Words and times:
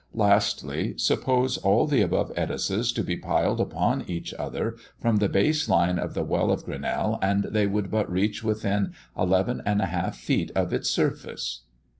Lastly, 0.15 0.95
suppose 0.97 1.57
all 1.59 1.85
the 1.85 2.01
above 2.01 2.31
edifices 2.35 2.91
to 2.93 3.03
be 3.03 3.15
piled 3.17 3.61
upon 3.61 4.03
each 4.09 4.33
other, 4.33 4.75
from 4.99 5.17
the 5.17 5.29
base 5.29 5.69
line 5.69 5.99
of 5.99 6.15
the 6.15 6.23
Well 6.23 6.49
of 6.51 6.65
Grenelle, 6.65 7.19
and 7.21 7.43
they 7.43 7.67
would 7.67 7.91
but 7.91 8.11
reach 8.11 8.43
within 8.43 8.95
11 9.15 9.61
1/2 9.63 10.15
feet 10.15 10.51
of 10.55 10.73
its 10.73 10.89
surface. 10.89 11.65